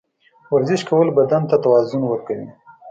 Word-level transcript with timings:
ورزش 0.53 0.81
کول 0.89 1.07
بدن 1.17 1.41
ته 1.49 1.55
توازن 1.63 2.01
ورکوي. 2.05 2.47